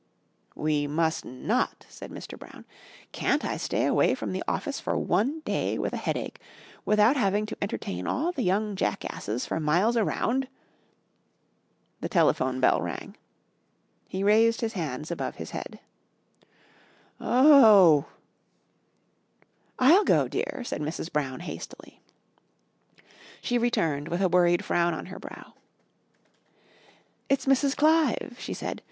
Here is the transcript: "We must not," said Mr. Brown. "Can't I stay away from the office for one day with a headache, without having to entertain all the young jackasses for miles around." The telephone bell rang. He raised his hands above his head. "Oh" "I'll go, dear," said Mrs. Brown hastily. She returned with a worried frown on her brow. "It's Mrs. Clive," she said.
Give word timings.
"We 0.55 0.87
must 0.87 1.25
not," 1.25 1.85
said 1.87 2.09
Mr. 2.09 2.35
Brown. 2.35 2.65
"Can't 3.11 3.45
I 3.45 3.57
stay 3.57 3.85
away 3.85 4.15
from 4.15 4.31
the 4.33 4.41
office 4.47 4.79
for 4.79 4.97
one 4.97 5.41
day 5.41 5.77
with 5.77 5.93
a 5.93 5.97
headache, 5.97 6.41
without 6.85 7.15
having 7.17 7.45
to 7.45 7.57
entertain 7.61 8.07
all 8.07 8.31
the 8.31 8.41
young 8.41 8.75
jackasses 8.75 9.45
for 9.45 9.59
miles 9.59 9.95
around." 9.95 10.47
The 11.99 12.09
telephone 12.09 12.59
bell 12.59 12.81
rang. 12.81 13.15
He 14.07 14.23
raised 14.23 14.61
his 14.61 14.73
hands 14.73 15.11
above 15.11 15.35
his 15.35 15.51
head. 15.51 15.79
"Oh" 17.19 18.05
"I'll 19.77 20.03
go, 20.03 20.27
dear," 20.27 20.63
said 20.65 20.81
Mrs. 20.81 21.13
Brown 21.13 21.41
hastily. 21.41 22.01
She 23.39 23.59
returned 23.59 24.07
with 24.07 24.23
a 24.23 24.29
worried 24.29 24.65
frown 24.65 24.95
on 24.95 25.05
her 25.13 25.19
brow. 25.19 25.53
"It's 27.29 27.45
Mrs. 27.45 27.75
Clive," 27.77 28.37
she 28.39 28.55
said. 28.55 28.79